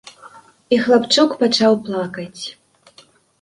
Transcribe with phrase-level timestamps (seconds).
[0.77, 2.43] І хлапчук пачаў плакаць.